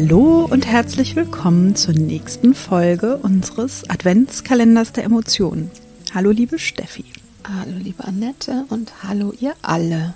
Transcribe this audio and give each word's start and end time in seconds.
Hallo 0.00 0.46
und 0.48 0.64
herzlich 0.64 1.16
willkommen 1.16 1.74
zur 1.74 1.92
nächsten 1.92 2.54
Folge 2.54 3.16
unseres 3.16 3.82
Adventskalenders 3.90 4.92
der 4.92 5.02
Emotionen. 5.02 5.72
Hallo 6.14 6.30
liebe 6.30 6.60
Steffi. 6.60 7.04
Hallo 7.42 7.76
liebe 7.76 8.04
Annette 8.04 8.64
und 8.68 9.02
hallo 9.02 9.32
ihr 9.40 9.56
alle. 9.60 10.14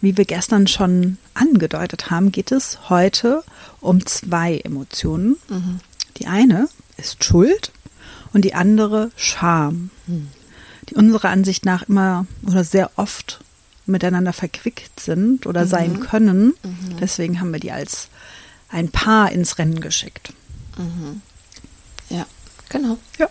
Wie 0.00 0.16
wir 0.16 0.24
gestern 0.24 0.68
schon 0.68 1.18
angedeutet 1.34 2.10
haben, 2.10 2.32
geht 2.32 2.50
es 2.50 2.88
heute 2.88 3.44
um 3.82 4.06
zwei 4.06 4.56
Emotionen. 4.56 5.36
Mhm. 5.50 5.80
Die 6.16 6.26
eine 6.26 6.70
ist 6.96 7.24
Schuld 7.24 7.72
und 8.32 8.46
die 8.46 8.54
andere 8.54 9.10
Scham, 9.16 9.90
mhm. 10.06 10.28
die 10.88 10.94
unserer 10.94 11.28
Ansicht 11.28 11.66
nach 11.66 11.90
immer 11.90 12.26
oder 12.42 12.64
sehr 12.64 12.90
oft 12.96 13.44
miteinander 13.84 14.32
verquickt 14.32 14.98
sind 14.98 15.44
oder 15.44 15.66
mhm. 15.66 15.68
sein 15.68 16.00
können. 16.00 16.54
Mhm. 16.62 16.96
Deswegen 17.02 17.38
haben 17.38 17.52
wir 17.52 17.60
die 17.60 17.72
als 17.72 18.08
ein 18.68 18.90
Paar 18.90 19.32
ins 19.32 19.58
Rennen 19.58 19.80
geschickt. 19.80 20.32
Mhm. 20.76 21.22
Ja, 22.08 22.26
genau. 22.68 22.98
Ja. 23.18 23.28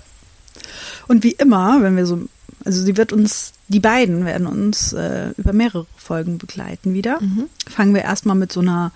Und 1.07 1.23
wie 1.23 1.31
immer, 1.31 1.81
wenn 1.81 1.95
wir 1.97 2.05
so, 2.05 2.27
also 2.63 2.83
sie 2.83 2.97
wird 2.97 3.13
uns, 3.13 3.53
die 3.67 3.79
beiden 3.79 4.25
werden 4.25 4.47
uns 4.47 4.93
äh, 4.93 5.31
über 5.37 5.53
mehrere 5.53 5.85
Folgen 5.97 6.37
begleiten 6.37 6.93
wieder. 6.93 7.21
Mhm. 7.21 7.49
Fangen 7.67 7.93
wir 7.93 8.01
erstmal 8.01 8.35
mit 8.35 8.51
so 8.51 8.61
einer 8.61 8.91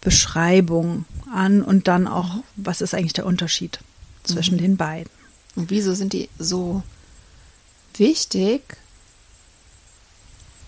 Beschreibung 0.00 1.04
an 1.32 1.62
und 1.62 1.88
dann 1.88 2.06
auch, 2.06 2.42
was 2.56 2.80
ist 2.80 2.94
eigentlich 2.94 3.12
der 3.12 3.26
Unterschied 3.26 3.80
zwischen 4.24 4.56
mhm. 4.56 4.62
den 4.62 4.76
beiden. 4.76 5.10
Und 5.56 5.70
wieso 5.70 5.94
sind 5.94 6.12
die 6.12 6.28
so 6.38 6.82
wichtig 7.96 8.62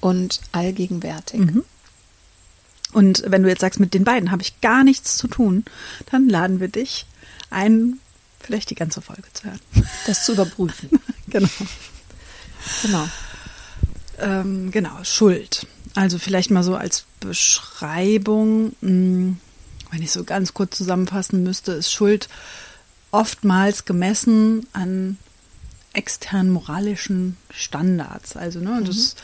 und 0.01 0.41
allgegenwärtig? 0.53 1.41
Mhm. 1.41 1.64
Und 2.93 3.25
wenn 3.27 3.43
du 3.43 3.48
jetzt 3.48 3.61
sagst, 3.61 3.81
mit 3.81 3.95
den 3.95 4.05
beiden 4.05 4.31
habe 4.31 4.43
ich 4.43 4.61
gar 4.61 4.85
nichts 4.85 5.17
zu 5.17 5.29
tun, 5.29 5.65
dann 6.11 6.29
laden 6.29 6.61
wir 6.61 6.69
dich 6.69 7.07
ein, 7.51 7.98
vielleicht 8.41 8.71
die 8.71 8.75
ganze 8.75 9.01
Folge 9.01 9.25
zu 9.33 9.45
hören. 9.45 9.61
Das 10.07 10.25
zu 10.25 10.33
überprüfen. 10.33 10.91
genau. 11.29 11.48
Genau. 12.83 13.09
Ähm, 14.19 14.70
genau, 14.70 15.03
Schuld. 15.05 15.67
Also 15.95 16.19
vielleicht 16.19 16.51
mal 16.51 16.63
so 16.63 16.77
als 16.77 17.05
Beschreibung, 17.20 18.75
hm, 18.81 19.39
wenn 19.91 20.03
ich 20.03 20.13
so 20.13 20.25
ganz 20.25 20.55
kurz 20.55 20.77
zusammenfassen 20.77 21.43
müsste, 21.43 21.73
ist 21.73 21.93
Schuld 21.93 22.29
oftmals 23.11 23.85
gemessen 23.85 24.67
an 24.73 25.19
externen 25.93 26.51
moralischen 26.51 27.37
Standards. 27.51 28.37
Also, 28.37 28.61
ne, 28.61 28.81
mhm. 28.81 28.85
dass 28.87 29.17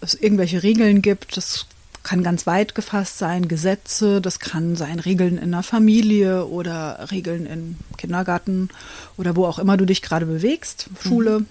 es 0.00 0.14
irgendwelche 0.14 0.62
Regeln 0.62 1.02
gibt, 1.02 1.36
das 1.36 1.66
kann 2.04 2.22
ganz 2.22 2.46
weit 2.46 2.74
gefasst 2.74 3.18
sein, 3.18 3.48
Gesetze, 3.48 4.20
das 4.20 4.38
kann 4.38 4.76
sein 4.76 5.00
Regeln 5.00 5.38
in 5.38 5.50
der 5.50 5.62
Familie 5.64 6.46
oder 6.46 7.08
Regeln 7.10 7.46
im 7.46 7.76
Kindergarten 7.96 8.68
oder 9.16 9.34
wo 9.34 9.46
auch 9.46 9.58
immer 9.58 9.76
du 9.76 9.84
dich 9.84 10.02
gerade 10.02 10.26
bewegst, 10.26 10.88
Schule. 11.02 11.40
Mhm. 11.40 11.46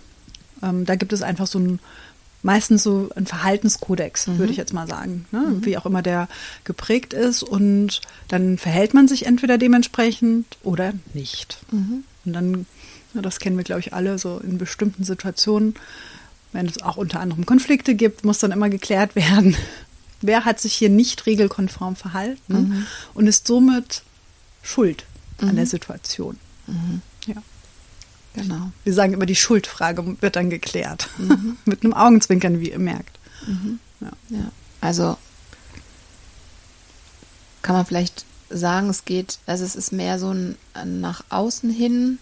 Ähm, 0.62 0.86
da 0.86 0.96
gibt 0.96 1.12
es 1.12 1.22
einfach 1.22 1.48
so 1.48 1.60
ein 1.60 1.80
meistens 2.44 2.84
so 2.84 3.10
ein 3.16 3.26
Verhaltenskodex, 3.26 4.28
mhm. 4.28 4.38
würde 4.38 4.52
ich 4.52 4.58
jetzt 4.58 4.74
mal 4.74 4.88
sagen, 4.88 5.26
ne? 5.32 5.40
mhm. 5.40 5.66
wie 5.66 5.78
auch 5.78 5.86
immer 5.86 6.02
der 6.02 6.28
geprägt 6.66 7.14
ist. 7.14 7.42
Und 7.42 8.02
dann 8.28 8.58
verhält 8.58 8.94
man 8.94 9.08
sich 9.08 9.26
entweder 9.26 9.58
dementsprechend 9.58 10.46
oder 10.62 10.94
nicht. 11.14 11.58
Mhm. 11.72 12.04
Und 12.26 12.34
dann, 12.34 12.66
ja, 13.14 13.22
das 13.22 13.40
kennen 13.40 13.58
wir, 13.58 13.64
glaube 13.64 13.80
ich, 13.80 13.94
alle, 13.94 14.20
so 14.20 14.40
in 14.40 14.58
bestimmten 14.58 15.04
Situationen, 15.06 15.76
wenn 16.52 16.68
es 16.68 16.82
auch 16.82 16.98
unter 16.98 17.20
anderem 17.20 17.46
Konflikte 17.46 17.96
gibt, 17.96 18.26
muss 18.26 18.40
dann 18.40 18.52
immer 18.52 18.70
geklärt 18.70 19.16
werden, 19.16 19.56
wer 20.26 20.46
hat 20.46 20.60
sich 20.60 20.74
hier 20.74 20.90
nicht 20.90 21.26
regelkonform 21.26 21.96
verhalten 21.96 22.54
mhm. 22.54 22.88
und 23.14 23.28
ist 23.28 23.48
somit 23.48 24.04
schuld 24.62 25.06
mhm. 25.40 25.50
an 25.50 25.56
der 25.56 25.68
Situation. 25.68 26.38
Mhm. 26.68 27.02
Ja. 27.28 27.42
Genau. 28.34 28.72
Wir 28.84 28.94
sagen 28.94 29.14
immer, 29.14 29.26
die 29.26 29.36
Schuldfrage 29.36 30.22
wird 30.22 30.36
dann 30.36 30.50
geklärt. 30.50 31.10
Mhm. 31.18 31.58
Mit 31.66 31.84
einem 31.84 31.94
Augenzwinkern, 31.94 32.60
wie 32.60 32.72
ihr 32.72 32.80
merkt. 32.80 33.20
Mhm. 33.46 33.80
Ja. 34.02 34.12
ja. 34.30 34.52
Also 34.82 35.18
kann 37.62 37.76
man 37.76 37.86
vielleicht 37.86 38.26
sagen, 38.50 38.90
es 38.90 39.06
geht, 39.06 39.40
also 39.46 39.64
es 39.64 39.76
ist 39.76 39.92
mehr 39.92 40.20
so 40.20 40.32
ein 40.32 40.58
nach 41.00 41.24
außen 41.30 41.70
hin, 41.70 42.20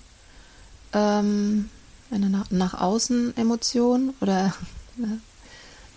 ähm, 0.93 1.69
eine 2.11 2.29
nach, 2.29 2.51
nach 2.51 2.73
außen 2.73 3.35
Emotion 3.37 4.13
oder 4.21 4.53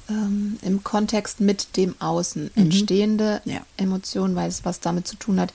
ähm, 0.09 0.59
im 0.63 0.85
Kontext 0.85 1.41
mit 1.41 1.77
dem 1.77 1.95
Außen 2.01 2.45
mhm. 2.45 2.63
entstehende 2.63 3.41
ja. 3.45 3.61
Emotion, 3.77 4.35
weil 4.37 4.49
es 4.49 4.65
was 4.65 4.81
damit 4.81 5.07
zu 5.07 5.17
tun 5.17 5.41
hat, 5.41 5.53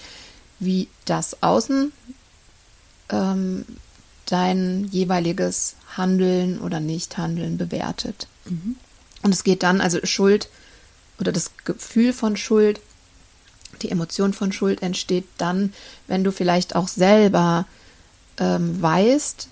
wie 0.59 0.87
das 1.05 1.41
Außen 1.41 1.91
ähm, 3.09 3.65
dein 4.25 4.87
jeweiliges 4.91 5.75
Handeln 5.97 6.59
oder 6.59 6.79
Nichthandeln 6.79 7.57
bewertet. 7.57 8.27
Mhm. 8.45 8.75
Und 9.23 9.33
es 9.33 9.43
geht 9.43 9.63
dann, 9.63 9.81
also 9.81 9.99
Schuld 10.03 10.49
oder 11.19 11.31
das 11.31 11.51
Gefühl 11.65 12.13
von 12.13 12.37
Schuld, 12.37 12.79
die 13.81 13.91
Emotion 13.91 14.33
von 14.33 14.51
Schuld 14.51 14.81
entsteht 14.81 15.25
dann, 15.37 15.73
wenn 16.07 16.23
du 16.23 16.31
vielleicht 16.31 16.75
auch 16.75 16.87
selber 16.87 17.65
ähm, 18.37 18.81
weißt, 18.81 19.47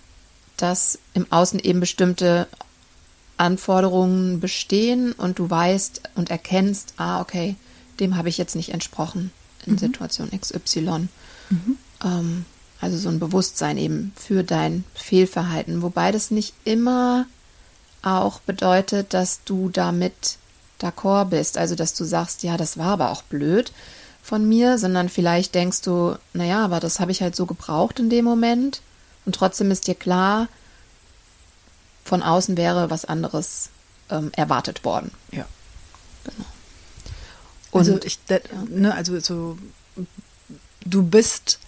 dass 0.58 1.00
im 1.14 1.31
Außen 1.31 1.59
eben 1.59 1.79
bestimmte 1.79 2.47
Anforderungen 3.37 4.39
bestehen 4.39 5.13
und 5.13 5.39
du 5.39 5.49
weißt 5.49 6.01
und 6.15 6.29
erkennst, 6.29 6.93
ah, 6.97 7.21
okay, 7.21 7.55
dem 7.99 8.17
habe 8.17 8.29
ich 8.29 8.37
jetzt 8.37 8.55
nicht 8.55 8.69
entsprochen 8.69 9.31
in 9.65 9.73
mhm. 9.73 9.77
Situation 9.77 10.31
XY. 10.31 11.07
Mhm. 11.49 11.77
Ähm, 12.03 12.45
also 12.79 12.97
so 12.97 13.09
ein 13.09 13.19
Bewusstsein 13.19 13.77
eben 13.77 14.11
für 14.15 14.43
dein 14.43 14.83
Fehlverhalten, 14.93 15.81
wobei 15.81 16.11
das 16.11 16.31
nicht 16.31 16.53
immer 16.63 17.25
auch 18.03 18.39
bedeutet, 18.41 19.13
dass 19.13 19.43
du 19.43 19.69
damit 19.69 20.37
d'accord 20.79 21.25
bist, 21.25 21.57
also 21.57 21.75
dass 21.75 21.93
du 21.93 22.03
sagst, 22.03 22.43
ja, 22.43 22.57
das 22.57 22.77
war 22.77 22.91
aber 22.91 23.11
auch 23.11 23.23
blöd 23.23 23.71
von 24.21 24.47
mir, 24.47 24.77
sondern 24.77 25.09
vielleicht 25.09 25.55
denkst 25.55 25.81
du, 25.81 26.15
naja, 26.33 26.63
aber 26.63 26.79
das 26.79 26.99
habe 26.99 27.11
ich 27.11 27.21
halt 27.21 27.35
so 27.35 27.45
gebraucht 27.45 27.99
in 27.99 28.09
dem 28.09 28.25
Moment 28.25 28.81
und 29.25 29.33
trotzdem 29.33 29.71
ist 29.71 29.87
dir 29.87 29.95
klar, 29.95 30.47
von 32.07 32.23
außen 32.23 32.57
wäre 32.57 32.90
was 32.90 33.06
anderes 33.06 33.69
ähm, 34.09 34.31
erwartet 34.35 34.84
worden. 34.84 35.12
Ja. 35.31 35.45
Genau. 36.23 36.47
Und 37.72 37.79
also, 37.81 38.00
ich, 38.03 38.19
ja. 38.29 38.40
ne, 38.69 38.94
also 38.95 39.19
so, 39.19 39.57
du 40.85 41.03
bist 41.03 41.59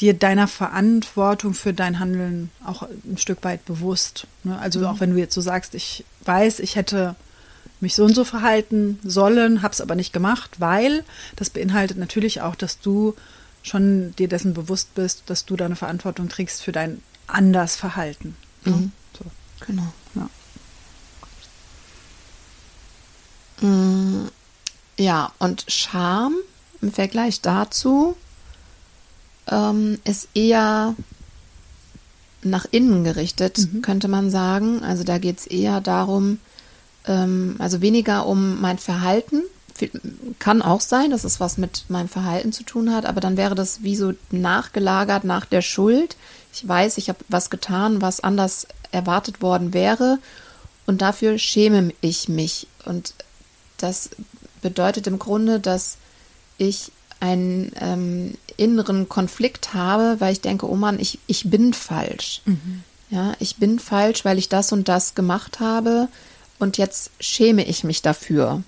dir 0.00 0.14
deiner 0.14 0.48
Verantwortung 0.48 1.52
für 1.54 1.74
dein 1.74 1.98
Handeln 1.98 2.50
auch 2.64 2.82
ein 2.82 3.18
Stück 3.18 3.44
weit 3.44 3.64
bewusst. 3.66 4.26
Ne? 4.44 4.58
Also 4.58 4.80
mhm. 4.80 4.86
auch 4.86 5.00
wenn 5.00 5.10
du 5.12 5.18
jetzt 5.18 5.34
so 5.34 5.40
sagst, 5.40 5.74
ich 5.74 6.04
weiß, 6.24 6.60
ich 6.60 6.76
hätte 6.76 7.16
mich 7.80 7.94
so 7.94 8.04
und 8.04 8.14
so 8.14 8.24
verhalten 8.24 8.98
sollen, 9.02 9.62
habe 9.62 9.72
es 9.72 9.80
aber 9.80 9.94
nicht 9.94 10.12
gemacht, 10.12 10.58
weil 10.58 11.04
das 11.36 11.50
beinhaltet 11.50 11.98
natürlich 11.98 12.40
auch, 12.40 12.54
dass 12.54 12.80
du 12.80 13.14
schon 13.62 14.14
dir 14.16 14.28
dessen 14.28 14.54
bewusst 14.54 14.94
bist, 14.94 15.24
dass 15.26 15.44
du 15.44 15.56
deine 15.56 15.76
Verantwortung 15.76 16.28
trägst 16.28 16.62
für 16.62 16.72
dein 16.72 17.02
anders 17.26 17.76
Verhalten. 17.76 18.36
Ne? 18.64 18.72
Mhm. 18.72 18.92
Genau. 19.66 19.92
Ja. 20.14 20.28
Mm, 23.66 24.28
ja, 24.98 25.32
und 25.38 25.64
Scham 25.68 26.34
im 26.80 26.92
Vergleich 26.92 27.40
dazu 27.40 28.16
ähm, 29.48 29.98
ist 30.04 30.28
eher 30.34 30.94
nach 32.42 32.66
innen 32.70 33.04
gerichtet, 33.04 33.58
mhm. 33.58 33.82
könnte 33.82 34.08
man 34.08 34.30
sagen. 34.30 34.82
Also 34.82 35.04
da 35.04 35.18
geht 35.18 35.38
es 35.40 35.46
eher 35.46 35.80
darum, 35.80 36.38
ähm, 37.06 37.56
also 37.58 37.80
weniger 37.80 38.26
um 38.26 38.60
mein 38.60 38.78
Verhalten. 38.78 39.42
Kann 40.38 40.60
auch 40.60 40.80
sein, 40.80 41.10
dass 41.10 41.24
es 41.24 41.40
was 41.40 41.56
mit 41.56 41.84
meinem 41.88 42.08
Verhalten 42.08 42.52
zu 42.52 42.64
tun 42.64 42.92
hat, 42.92 43.06
aber 43.06 43.20
dann 43.20 43.38
wäre 43.38 43.54
das 43.54 43.82
wie 43.82 43.96
so 43.96 44.12
nachgelagert 44.30 45.24
nach 45.24 45.46
der 45.46 45.62
Schuld. 45.62 46.16
Ich 46.52 46.66
weiß, 46.66 46.98
ich 46.98 47.08
habe 47.08 47.18
was 47.28 47.50
getan, 47.50 48.02
was 48.02 48.20
anders 48.20 48.66
erwartet 48.92 49.40
worden 49.40 49.72
wäre 49.72 50.18
und 50.86 51.02
dafür 51.02 51.38
schäme 51.38 51.92
ich 52.00 52.28
mich. 52.28 52.66
Und 52.84 53.14
das 53.76 54.10
bedeutet 54.62 55.06
im 55.06 55.18
Grunde, 55.18 55.60
dass 55.60 55.96
ich 56.58 56.90
einen 57.20 57.72
ähm, 57.78 58.34
inneren 58.56 59.08
Konflikt 59.08 59.74
habe, 59.74 60.20
weil 60.20 60.32
ich 60.32 60.40
denke, 60.40 60.68
oh 60.68 60.76
Mann, 60.76 60.98
ich, 60.98 61.18
ich 61.26 61.50
bin 61.50 61.74
falsch. 61.74 62.42
Mhm. 62.44 62.82
Ja, 63.10 63.34
ich 63.40 63.56
bin 63.56 63.78
falsch, 63.78 64.24
weil 64.24 64.38
ich 64.38 64.48
das 64.48 64.72
und 64.72 64.88
das 64.88 65.14
gemacht 65.14 65.60
habe 65.60 66.08
und 66.58 66.78
jetzt 66.78 67.10
schäme 67.20 67.64
ich 67.64 67.84
mich 67.84 68.02
dafür. 68.02 68.62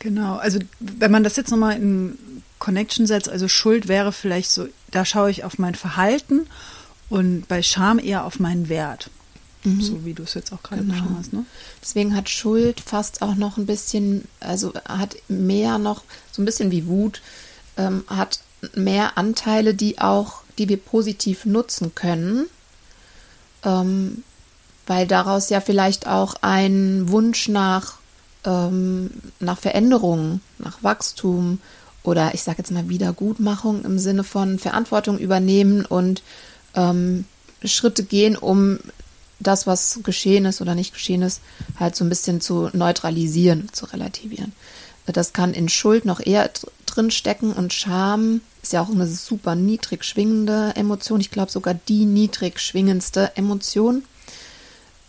Genau, 0.00 0.36
also 0.36 0.58
wenn 0.80 1.10
man 1.10 1.24
das 1.24 1.36
jetzt 1.36 1.50
nochmal 1.50 1.76
in 1.76 2.18
Connection 2.58 3.06
setzt, 3.06 3.28
also 3.28 3.48
Schuld 3.48 3.88
wäre 3.88 4.12
vielleicht 4.12 4.50
so, 4.50 4.68
da 4.90 5.04
schaue 5.04 5.30
ich 5.30 5.44
auf 5.44 5.58
mein 5.58 5.74
Verhalten 5.74 6.46
und 7.08 7.46
bei 7.48 7.62
Scham 7.62 7.98
eher 7.98 8.24
auf 8.24 8.40
meinen 8.40 8.68
Wert. 8.68 9.10
Mhm. 9.64 9.80
So 9.80 10.04
wie 10.04 10.14
du 10.14 10.22
es 10.22 10.34
jetzt 10.34 10.52
auch 10.52 10.62
gerade 10.62 10.82
genau. 10.82 10.94
beschrieben 10.94 11.16
hast. 11.18 11.32
Ne? 11.32 11.44
Deswegen 11.82 12.14
hat 12.14 12.28
Schuld 12.28 12.80
fast 12.80 13.22
auch 13.22 13.34
noch 13.34 13.56
ein 13.56 13.66
bisschen, 13.66 14.24
also 14.40 14.72
hat 14.88 15.16
mehr 15.28 15.78
noch, 15.78 16.02
so 16.30 16.42
ein 16.42 16.44
bisschen 16.44 16.70
wie 16.70 16.86
Wut, 16.86 17.22
ähm, 17.76 18.04
hat 18.08 18.40
mehr 18.74 19.18
Anteile, 19.18 19.74
die 19.74 20.00
auch, 20.00 20.42
die 20.58 20.68
wir 20.68 20.76
positiv 20.76 21.44
nutzen 21.44 21.94
können. 21.94 22.46
Ähm, 23.64 24.22
weil 24.86 25.06
daraus 25.06 25.50
ja 25.50 25.60
vielleicht 25.60 26.06
auch 26.06 26.36
ein 26.40 27.08
Wunsch 27.10 27.48
nach, 27.48 27.98
ähm, 28.44 29.10
nach 29.38 29.58
Veränderung, 29.58 30.40
nach 30.58 30.82
Wachstum 30.82 31.60
oder 32.08 32.32
ich 32.32 32.42
sage 32.42 32.58
jetzt 32.58 32.70
mal 32.70 32.88
Wiedergutmachung 32.88 33.84
im 33.84 33.98
Sinne 33.98 34.24
von 34.24 34.58
Verantwortung 34.58 35.18
übernehmen 35.18 35.84
und 35.84 36.22
ähm, 36.74 37.26
Schritte 37.62 38.02
gehen, 38.02 38.34
um 38.34 38.78
das, 39.40 39.66
was 39.66 40.00
geschehen 40.02 40.46
ist 40.46 40.62
oder 40.62 40.74
nicht 40.74 40.94
geschehen 40.94 41.20
ist, 41.20 41.42
halt 41.78 41.96
so 41.96 42.04
ein 42.04 42.08
bisschen 42.08 42.40
zu 42.40 42.70
neutralisieren, 42.72 43.68
zu 43.72 43.84
relativieren. 43.84 44.52
Das 45.06 45.34
kann 45.34 45.52
in 45.52 45.68
Schuld 45.68 46.06
noch 46.06 46.20
eher 46.20 46.50
drin 46.86 47.10
stecken 47.10 47.52
und 47.52 47.72
Scham 47.74 48.40
ist 48.62 48.72
ja 48.72 48.82
auch 48.82 48.90
eine 48.90 49.06
super 49.06 49.54
niedrig 49.54 50.04
schwingende 50.04 50.72
Emotion. 50.76 51.20
Ich 51.20 51.30
glaube 51.30 51.50
sogar 51.50 51.74
die 51.74 52.06
niedrig 52.06 52.58
schwingendste 52.58 53.36
Emotion. 53.36 54.02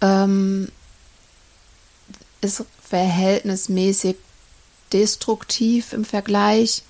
Ähm, 0.01 0.69
ist 2.41 2.63
verhältnismäßig 2.81 4.15
destruktiv 4.91 5.93
im 5.93 6.05
Vergleich, 6.05 6.83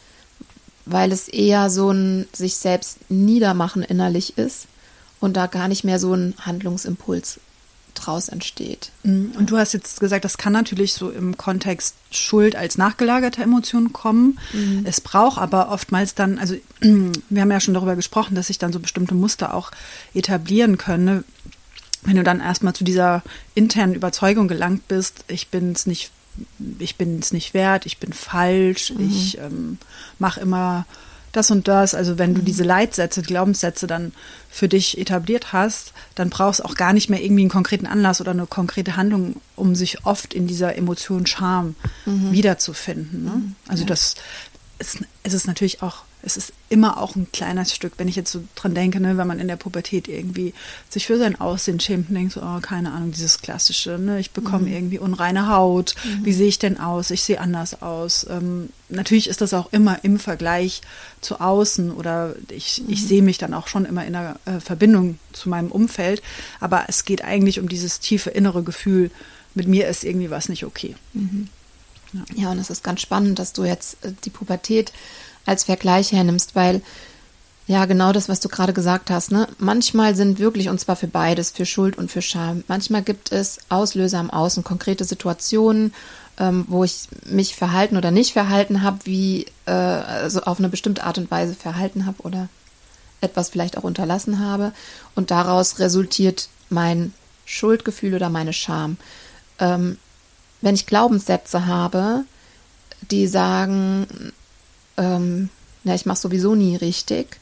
weil 0.86 1.12
es 1.12 1.28
eher 1.28 1.70
so 1.70 1.92
ein 1.92 2.28
sich 2.34 2.56
selbst 2.56 2.98
niedermachen 3.10 3.84
innerlich 3.84 4.38
ist 4.38 4.68
und 5.20 5.36
da 5.38 5.48
gar 5.48 5.68
nicht 5.68 5.84
mehr 5.84 6.00
so 6.00 6.14
ein 6.14 6.34
Handlungsimpuls 6.40 7.40
draus 8.00 8.30
entsteht. 8.30 8.92
Mhm. 9.04 9.34
Und 9.38 9.52
du 9.52 9.58
hast 9.58 9.74
jetzt 9.74 10.00
gesagt, 10.00 10.26
das 10.26 10.38
kann 10.38 10.54
natürlich 10.54 10.94
so 10.94 11.10
im 11.10 11.38
Kontext 11.38 11.96
Schuld 12.12 12.56
als 12.56 12.78
nachgelagerte 12.78 13.44
Emotion 13.44 13.94
kommen. 13.94 14.40
Mhm. 14.54 14.86
Es 14.86 15.02
braucht 15.02 15.40
aber 15.40 15.70
oftmals 15.70 16.16
dann, 16.16 16.40
also 16.40 16.56
wir 16.82 17.42
haben 17.42 17.52
ja 17.52 17.60
schon 17.60 17.74
darüber 17.74 17.96
gesprochen, 17.96 18.36
dass 18.36 18.48
sich 18.48 18.58
dann 18.58 18.74
so 18.74 18.80
bestimmte 18.80 19.16
Muster 19.16 19.54
auch 19.54 19.72
etablieren 20.14 20.78
können. 20.78 21.06
Ne? 21.06 21.24
Wenn 22.04 22.16
du 22.16 22.24
dann 22.24 22.40
erstmal 22.40 22.74
zu 22.74 22.84
dieser 22.84 23.24
internen 23.56 23.94
Überzeugung 23.94 24.48
gelangt 24.48 24.88
bist, 24.88 25.26
ich 25.28 25.50
bin 25.50 25.74
es 25.74 25.86
nicht, 25.86 26.12
ich 26.80 26.96
bin 26.96 27.20
es 27.20 27.32
nicht 27.32 27.54
wert, 27.54 27.86
ich 27.86 27.98
bin 27.98 28.14
falsch, 28.14 28.92
mhm. 28.92 29.10
ich 29.10 29.38
ähm, 29.38 29.78
mache 30.18 30.40
immer 30.40 30.86
das 31.32 31.52
und 31.52 31.68
das. 31.68 31.94
Also 31.94 32.18
wenn 32.18 32.34
du 32.34 32.42
mhm. 32.42 32.46
diese 32.46 32.64
Leitsätze, 32.64 33.22
Glaubenssätze 33.22 33.88
dann 33.88 34.14
für 34.50 34.68
dich 34.68 34.98
etabliert 34.98 35.54
hast, 35.54 35.94
dann 36.16 36.30
brauchst 36.30 36.60
du 36.60 36.66
auch 36.66 36.76
gar 36.76 36.94
nicht 36.94 37.10
mehr 37.10 37.24
irgendwie 37.24 37.44
einen 37.44 37.52
konkreten 37.52 37.86
Anlass 37.86 38.22
oder 38.22 38.32
eine 38.32 38.48
konkrete 38.48 38.96
Handlung, 38.96 39.36
um 39.56 39.76
sich 39.76 40.06
oft 40.06 40.34
in 40.34 40.48
dieser 40.48 40.76
Emotion 40.76 41.26
Scham 41.26 41.76
mhm. 42.06 42.32
wiederzufinden. 42.32 43.24
Ne? 43.24 43.32
Mhm. 43.32 43.56
Also 43.68 43.84
ja. 43.84 43.88
das 43.88 44.16
ist, 44.80 45.00
es 45.24 45.34
ist 45.34 45.48
natürlich 45.48 45.84
auch 45.84 46.04
es 46.22 46.36
ist 46.36 46.54
immer 46.68 46.98
auch 46.98 47.16
ein 47.16 47.28
kleines 47.32 47.74
Stück, 47.74 47.94
wenn 47.98 48.08
ich 48.08 48.16
jetzt 48.16 48.32
so 48.32 48.44
dran 48.56 48.76
denke, 48.76 49.00
ne, 49.00 49.18
wenn 49.18 49.28
man 49.28 49.40
in 49.40 49.48
der 49.48 49.56
Pubertät 49.56 50.08
irgendwie 50.08 50.54
sich 50.90 51.08
für 51.08 51.18
sein 51.18 51.40
Aussehen 51.40 51.80
schämt 51.80 52.10
und 52.10 52.16
denkt 52.16 52.34
so, 52.34 52.42
oh, 52.42 52.60
keine 52.62 52.92
Ahnung, 52.92 53.12
dieses 53.12 53.42
klassische, 53.42 53.98
ne, 53.98 54.20
ich 54.20 54.32
bekomme 54.32 54.68
mhm. 54.68 54.74
irgendwie 54.74 55.00
unreine 55.00 55.48
Haut, 55.48 55.96
mhm. 56.04 56.26
wie 56.26 56.34
sehe 56.34 56.48
ich 56.48 56.60
denn 56.60 56.80
aus? 56.80 57.12
Ich 57.12 57.24
sehe 57.24 57.40
anders 57.40 57.82
aus. 57.82 58.26
Ähm, 58.30 58.70
natürlich 58.90 59.30
ist 59.30 59.42
das 59.42 59.54
auch 59.54 59.72
immer 59.72 60.04
im 60.04 60.20
Vergleich 60.20 60.82
zu 61.22 61.40
außen 61.40 61.92
oder 61.92 62.36
ich, 62.50 62.82
mhm. 62.86 62.94
ich 62.94 63.08
sehe 63.08 63.22
mich 63.22 63.38
dann 63.38 63.54
auch 63.54 63.68
schon 63.68 63.86
immer 63.86 64.06
in 64.06 64.16
einer 64.16 64.40
äh, 64.46 64.60
Verbindung 64.60 65.20
zu 65.32 65.48
meinem 65.48 65.72
Umfeld, 65.72 66.22
aber 66.60 66.86
es 66.90 67.06
geht 67.06 67.24
eigentlich 67.24 67.60
um 67.60 67.70
dieses 67.70 68.00
tiefe 68.00 68.30
innere 68.30 68.64
Gefühl, 68.64 69.10
mit 69.56 69.68
mir 69.68 69.88
ist 69.88 70.04
irgendwie 70.04 70.30
was 70.30 70.50
nicht 70.50 70.66
okay. 70.66 70.96
Mhm. 71.14 71.48
Ja. 72.12 72.22
ja, 72.36 72.52
und 72.52 72.60
es 72.60 72.70
ist 72.70 72.84
ganz 72.84 73.02
spannend, 73.02 73.40
dass 73.40 73.54
du 73.54 73.64
jetzt 73.64 74.04
äh, 74.04 74.12
die 74.26 74.30
Pubertät 74.30 74.92
als 75.50 75.64
Vergleich 75.64 76.12
hernimmst, 76.12 76.56
weil 76.56 76.82
ja, 77.68 77.86
genau 77.86 78.12
das, 78.12 78.30
was 78.30 78.40
du 78.40 78.50
gerade 78.50 78.74
gesagt 78.74 79.12
hast. 79.12 79.32
Ne? 79.32 79.48
Manchmal 79.60 80.16
sind 80.16 80.40
wirklich, 80.40 80.70
und 80.70 80.80
zwar 80.80 80.96
für 80.96 81.08
beides, 81.08 81.52
für 81.52 81.66
Schuld 81.66 81.98
und 81.98 82.10
für 82.10 82.22
Scham, 82.22 82.64
manchmal 82.68 83.04
gibt 83.04 83.32
es 83.32 83.60
Auslöser 83.70 84.20
am 84.20 84.32
Außen, 84.32 84.64
konkrete 84.64 85.04
Situationen, 85.04 85.94
ähm, 86.40 86.66
wo 86.68 86.84
ich 86.84 87.08
mich 87.26 87.56
verhalten 87.56 87.98
oder 87.98 88.12
nicht 88.12 88.34
verhalten 88.34 88.82
habe, 88.82 89.00
wie 89.04 89.46
äh, 89.66 89.72
also 89.72 90.42
auf 90.42 90.58
eine 90.60 90.70
bestimmte 90.70 91.04
Art 91.04 91.18
und 91.18 91.30
Weise 91.30 91.54
verhalten 91.54 92.06
habe 92.06 92.22
oder 92.24 92.48
etwas 93.22 93.50
vielleicht 93.50 93.78
auch 93.78 93.84
unterlassen 93.84 94.40
habe. 94.40 94.72
Und 95.14 95.30
daraus 95.30 95.78
resultiert 95.80 96.50
mein 96.70 97.14
Schuldgefühl 97.46 98.16
oder 98.16 98.30
meine 98.30 98.54
Scham. 98.54 98.98
Ähm, 99.60 99.98
wenn 100.62 100.76
ich 100.76 100.88
Glaubenssätze 100.88 101.68
habe, 101.68 102.24
die 103.12 103.28
sagen, 103.28 104.08
ähm, 105.00 105.50
ja, 105.84 105.96
ich 105.96 106.06
mache 106.06 106.20
sowieso 106.20 106.54
nie 106.54 106.76
richtig, 106.76 107.38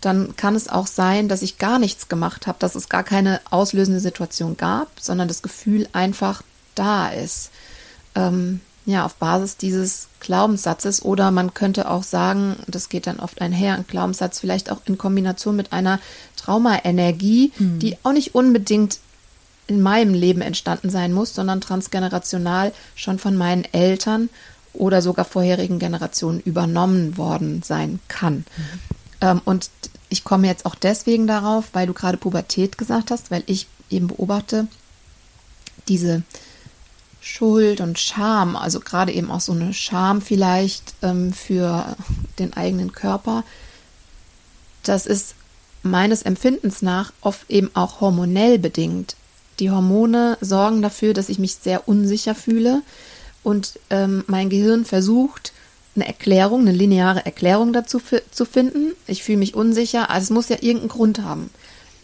dann 0.00 0.34
kann 0.34 0.56
es 0.56 0.68
auch 0.68 0.88
sein, 0.88 1.28
dass 1.28 1.42
ich 1.42 1.58
gar 1.58 1.78
nichts 1.78 2.08
gemacht 2.08 2.46
habe, 2.46 2.58
dass 2.58 2.74
es 2.74 2.88
gar 2.88 3.04
keine 3.04 3.40
auslösende 3.50 4.00
Situation 4.00 4.56
gab, 4.56 4.88
sondern 5.00 5.28
das 5.28 5.42
Gefühl 5.42 5.88
einfach 5.92 6.42
da 6.74 7.08
ist. 7.08 7.50
Ähm, 8.16 8.60
ja, 8.84 9.04
auf 9.04 9.14
Basis 9.14 9.56
dieses 9.56 10.08
Glaubenssatzes 10.18 11.04
oder 11.04 11.30
man 11.30 11.54
könnte 11.54 11.88
auch 11.88 12.02
sagen, 12.02 12.56
das 12.66 12.88
geht 12.88 13.06
dann 13.06 13.20
oft 13.20 13.40
einher, 13.40 13.76
ein 13.76 13.86
Glaubenssatz 13.86 14.40
vielleicht 14.40 14.72
auch 14.72 14.80
in 14.86 14.98
Kombination 14.98 15.54
mit 15.54 15.72
einer 15.72 16.00
Traumaenergie, 16.36 17.52
mhm. 17.58 17.78
die 17.78 17.96
auch 18.02 18.12
nicht 18.12 18.34
unbedingt 18.34 18.98
in 19.68 19.80
meinem 19.82 20.14
Leben 20.14 20.40
entstanden 20.40 20.90
sein 20.90 21.12
muss, 21.12 21.32
sondern 21.32 21.60
transgenerational 21.60 22.72
schon 22.96 23.20
von 23.20 23.36
meinen 23.36 23.64
Eltern 23.72 24.30
oder 24.72 25.02
sogar 25.02 25.24
vorherigen 25.24 25.78
Generationen 25.78 26.40
übernommen 26.40 27.16
worden 27.16 27.62
sein 27.62 28.00
kann. 28.08 28.44
Mhm. 29.20 29.40
Und 29.44 29.70
ich 30.08 30.24
komme 30.24 30.46
jetzt 30.46 30.66
auch 30.66 30.74
deswegen 30.74 31.26
darauf, 31.26 31.70
weil 31.72 31.86
du 31.86 31.92
gerade 31.94 32.18
Pubertät 32.18 32.76
gesagt 32.76 33.10
hast, 33.10 33.30
weil 33.30 33.42
ich 33.46 33.66
eben 33.88 34.08
beobachte, 34.08 34.66
diese 35.88 36.22
Schuld 37.20 37.80
und 37.80 37.98
Scham, 37.98 38.56
also 38.56 38.80
gerade 38.80 39.12
eben 39.12 39.30
auch 39.30 39.40
so 39.40 39.52
eine 39.52 39.72
Scham 39.72 40.20
vielleicht 40.20 40.94
ähm, 41.02 41.32
für 41.32 41.96
den 42.38 42.52
eigenen 42.52 42.92
Körper, 42.92 43.44
das 44.82 45.06
ist 45.06 45.34
meines 45.82 46.22
Empfindens 46.22 46.82
nach 46.82 47.12
oft 47.20 47.48
eben 47.50 47.70
auch 47.74 48.00
hormonell 48.00 48.58
bedingt. 48.58 49.16
Die 49.60 49.70
Hormone 49.70 50.36
sorgen 50.40 50.82
dafür, 50.82 51.14
dass 51.14 51.28
ich 51.28 51.38
mich 51.38 51.54
sehr 51.54 51.86
unsicher 51.88 52.34
fühle, 52.34 52.82
und 53.42 53.78
ähm, 53.90 54.24
mein 54.26 54.50
Gehirn 54.50 54.84
versucht, 54.84 55.52
eine 55.94 56.06
Erklärung, 56.06 56.62
eine 56.62 56.72
lineare 56.72 57.24
Erklärung 57.26 57.72
dazu 57.72 58.00
zu 58.30 58.44
finden. 58.44 58.92
Ich 59.06 59.22
fühle 59.22 59.38
mich 59.38 59.54
unsicher, 59.54 60.10
also 60.10 60.24
es 60.24 60.30
muss 60.30 60.48
ja 60.48 60.56
irgendeinen 60.56 60.88
Grund 60.88 61.22
haben. 61.22 61.50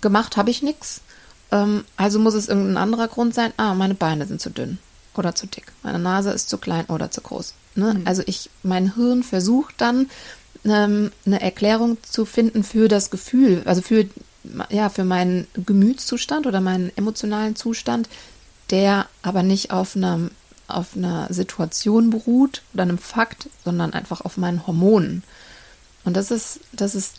Gemacht 0.01 0.37
habe 0.37 0.51
ich 0.51 0.63
nichts, 0.63 1.01
ähm, 1.51 1.85
also 1.97 2.19
muss 2.19 2.35
es 2.35 2.49
irgendein 2.49 2.77
anderer 2.77 3.09
Grund 3.09 3.35
sein. 3.35 3.53
Ah, 3.57 3.75
meine 3.75 3.95
Beine 3.95 4.27
sind 4.27 4.41
zu 4.41 4.51
dünn 4.51 4.79
oder 5.15 5.35
zu 5.35 5.47
dick, 5.47 5.73
meine 5.83 5.99
Nase 5.99 6.31
ist 6.31 6.49
zu 6.49 6.59
klein 6.59 6.87
oder 6.87 7.11
zu 7.11 7.21
groß. 7.21 7.55
Ne? 7.75 7.95
Mhm. 7.95 8.03
Also 8.07 8.23
ich, 8.27 8.51
mein 8.63 8.95
Hirn 8.95 9.23
versucht 9.23 9.75
dann 9.79 10.11
ähm, 10.65 11.11
eine 11.25 11.41
Erklärung 11.41 11.97
zu 12.03 12.25
finden 12.25 12.65
für 12.65 12.89
das 12.89 13.11
Gefühl, 13.11 13.63
also 13.65 13.81
für 13.81 14.07
ja 14.71 14.89
für 14.89 15.05
meinen 15.05 15.47
Gemütszustand 15.55 16.47
oder 16.47 16.61
meinen 16.61 16.91
emotionalen 16.97 17.57
Zustand, 17.57 18.09
der 18.71 19.07
aber 19.23 19.43
nicht 19.43 19.73
auf 19.73 19.97
einem 19.97 20.31
auf 20.69 20.97
einer 20.97 21.27
Situation 21.33 22.11
beruht 22.11 22.63
oder 22.75 22.83
einem 22.85 22.99
Fakt, 22.99 23.49
sondern 23.65 23.93
einfach 23.93 24.21
auf 24.21 24.37
meinen 24.37 24.67
Hormonen. 24.67 25.23
Und 26.05 26.17
das 26.17 26.31
ist, 26.31 26.61
das 26.73 26.95
ist 26.95 27.17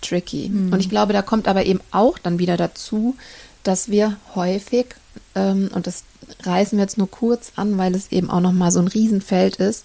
tricky. 0.00 0.48
Mhm. 0.48 0.72
Und 0.72 0.80
ich 0.80 0.88
glaube, 0.88 1.12
da 1.12 1.22
kommt 1.22 1.48
aber 1.48 1.64
eben 1.64 1.80
auch 1.90 2.18
dann 2.18 2.38
wieder 2.38 2.56
dazu, 2.56 3.16
dass 3.62 3.90
wir 3.90 4.16
häufig, 4.34 4.86
ähm, 5.34 5.70
und 5.74 5.86
das 5.86 6.04
reißen 6.42 6.78
wir 6.78 6.84
jetzt 6.84 6.98
nur 6.98 7.10
kurz 7.10 7.52
an, 7.56 7.78
weil 7.78 7.94
es 7.94 8.12
eben 8.12 8.30
auch 8.30 8.40
nochmal 8.40 8.70
so 8.70 8.80
ein 8.80 8.88
Riesenfeld 8.88 9.56
ist, 9.56 9.84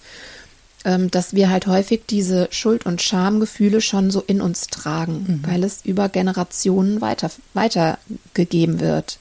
ähm, 0.84 1.10
dass 1.10 1.34
wir 1.34 1.50
halt 1.50 1.66
häufig 1.66 2.02
diese 2.08 2.48
Schuld- 2.50 2.86
und 2.86 3.02
Schamgefühle 3.02 3.80
schon 3.80 4.10
so 4.10 4.20
in 4.20 4.40
uns 4.40 4.66
tragen, 4.66 5.24
mhm. 5.42 5.50
weil 5.50 5.64
es 5.64 5.84
über 5.84 6.08
Generationen 6.08 7.00
weiter, 7.00 7.30
weitergegeben 7.54 8.80
wird. 8.80 9.18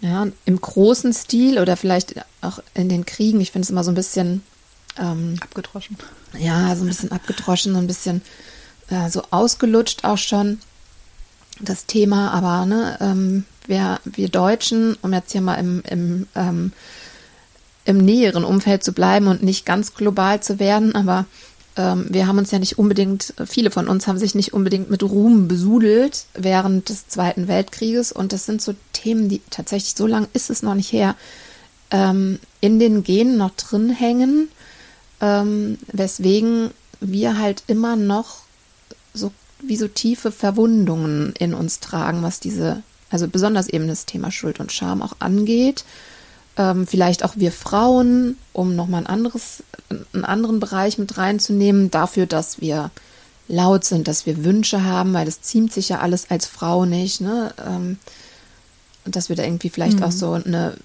Ja, 0.00 0.26
im 0.44 0.60
großen 0.60 1.12
Stil 1.12 1.58
oder 1.58 1.76
vielleicht 1.76 2.14
auch 2.42 2.60
in 2.74 2.88
den 2.88 3.06
Kriegen, 3.06 3.40
ich 3.40 3.50
finde 3.50 3.64
es 3.64 3.70
immer 3.70 3.82
so 3.82 3.90
ein 3.90 3.94
bisschen 3.94 4.42
ähm, 4.98 5.36
abgedroschen. 5.40 5.96
Ja, 6.38 6.74
so 6.76 6.84
ein 6.84 6.88
bisschen 6.88 7.12
abgedroschen, 7.12 7.72
so 7.72 7.78
ein 7.78 7.86
bisschen 7.86 8.20
äh, 8.90 9.08
so 9.08 9.22
ausgelutscht 9.30 10.04
auch 10.04 10.18
schon 10.18 10.58
das 11.60 11.86
Thema, 11.86 12.32
aber 12.32 12.66
ne, 12.66 12.98
ähm, 13.00 13.44
wir, 13.66 14.00
wir 14.04 14.28
Deutschen, 14.28 14.96
um 15.02 15.12
jetzt 15.12 15.32
hier 15.32 15.40
mal 15.40 15.54
im, 15.54 15.82
im, 15.88 16.26
ähm, 16.34 16.72
im 17.84 17.98
näheren 17.98 18.44
Umfeld 18.44 18.84
zu 18.84 18.92
bleiben 18.92 19.26
und 19.26 19.42
nicht 19.42 19.64
ganz 19.64 19.94
global 19.94 20.42
zu 20.42 20.58
werden, 20.58 20.94
aber 20.94 21.24
ähm, 21.76 22.06
wir 22.08 22.26
haben 22.26 22.38
uns 22.38 22.50
ja 22.50 22.58
nicht 22.58 22.78
unbedingt, 22.78 23.34
viele 23.46 23.70
von 23.70 23.88
uns 23.88 24.06
haben 24.06 24.18
sich 24.18 24.34
nicht 24.34 24.52
unbedingt 24.52 24.90
mit 24.90 25.02
Ruhm 25.02 25.46
besudelt 25.46 26.24
während 26.34 26.88
des 26.88 27.08
Zweiten 27.08 27.48
Weltkrieges 27.48 28.12
und 28.12 28.32
das 28.32 28.46
sind 28.46 28.62
so 28.62 28.74
Themen, 28.92 29.28
die 29.28 29.42
tatsächlich, 29.50 29.94
so 29.94 30.06
lange 30.06 30.28
ist 30.32 30.50
es 30.50 30.62
noch 30.62 30.74
nicht 30.74 30.92
her, 30.92 31.16
ähm, 31.90 32.38
in 32.60 32.78
den 32.78 33.04
Genen 33.04 33.36
noch 33.36 33.50
drin 33.50 33.90
hängen, 33.90 34.48
ähm, 35.20 35.78
weswegen 35.92 36.70
wir 37.00 37.38
halt 37.38 37.62
immer 37.66 37.96
noch 37.96 38.38
so 39.12 39.32
wie 39.60 39.76
so 39.76 39.88
tiefe 39.88 40.32
Verwundungen 40.32 41.34
in 41.38 41.54
uns 41.54 41.80
tragen, 41.80 42.22
was 42.22 42.40
diese, 42.40 42.82
also 43.10 43.28
besonders 43.28 43.68
eben 43.68 43.88
das 43.88 44.06
Thema 44.06 44.30
Schuld 44.30 44.60
und 44.60 44.72
Scham 44.72 45.02
auch 45.02 45.14
angeht. 45.18 45.84
Ähm, 46.58 46.86
vielleicht 46.86 47.24
auch 47.24 47.34
wir 47.36 47.52
Frauen, 47.52 48.38
um 48.52 48.76
nochmal 48.76 49.02
ein 49.02 49.06
anderes, 49.06 49.62
einen 50.12 50.24
anderen 50.24 50.60
Bereich 50.60 50.98
mit 50.98 51.18
reinzunehmen, 51.18 51.90
dafür, 51.90 52.26
dass 52.26 52.60
wir 52.60 52.90
laut 53.48 53.84
sind, 53.84 54.08
dass 54.08 54.26
wir 54.26 54.44
Wünsche 54.44 54.84
haben, 54.84 55.12
weil 55.12 55.26
das 55.26 55.42
ziemt 55.42 55.72
sich 55.72 55.88
ja 55.90 56.00
alles 56.00 56.30
als 56.30 56.46
Frau 56.46 56.84
nicht, 56.84 57.20
ne? 57.20 57.52
Ähm, 57.64 57.98
dass 59.04 59.28
wir 59.28 59.36
da 59.36 59.44
irgendwie 59.44 59.70
vielleicht 59.70 59.98
mhm. 59.98 60.02
auch 60.02 60.10
so 60.10 60.32
eine, 60.32 60.76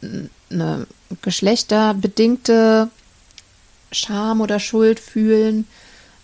eine 0.51 0.85
geschlechterbedingte 1.23 2.89
Scham 3.91 4.41
oder 4.41 4.59
Schuld 4.59 4.99
fühlen. 4.99 5.67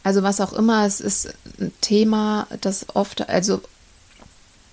Also 0.03 0.23
was 0.23 0.39
auch 0.39 0.53
immer, 0.53 0.85
es 0.85 1.01
ist 1.01 1.33
ein 1.59 1.73
Thema, 1.81 2.47
das 2.61 2.85
oft, 2.93 3.27
also 3.29 3.61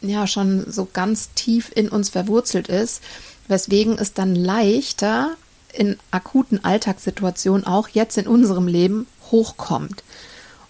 ja, 0.03 0.27
schon 0.27 0.71
so 0.71 0.87
ganz 0.93 1.31
tief 1.35 1.73
in 1.75 1.89
uns 1.89 2.11
verwurzelt 2.11 2.69
ist, 2.69 3.03
weswegen 3.49 3.99
es 3.99 4.13
dann 4.15 4.35
leichter 4.35 5.37
in 5.73 5.99
akuten 6.11 6.65
Alltagssituationen 6.65 7.67
auch 7.67 7.89
jetzt 7.89 8.17
in 8.17 8.27
unserem 8.27 8.69
Leben 8.69 9.07
hochkommt. 9.31 10.03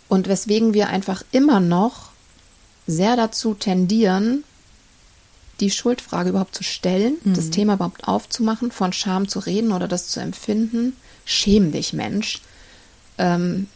Und 0.08 0.28
weswegen 0.28 0.74
wir 0.74 0.88
einfach 0.88 1.22
immer 1.30 1.60
noch 1.60 2.10
sehr 2.86 3.16
dazu 3.16 3.54
tendieren, 3.54 4.44
die 5.60 5.70
Schuldfrage 5.70 6.30
überhaupt 6.30 6.54
zu 6.54 6.64
stellen, 6.64 7.16
mhm. 7.22 7.34
das 7.34 7.50
Thema 7.50 7.74
überhaupt 7.74 8.08
aufzumachen, 8.08 8.70
von 8.70 8.92
Scham 8.92 9.28
zu 9.28 9.38
reden 9.38 9.72
oder 9.72 9.88
das 9.88 10.08
zu 10.08 10.20
empfinden. 10.20 10.96
Schäm 11.24 11.72
dich, 11.72 11.92
Mensch. 11.92 12.40
Ähm, 13.18 13.68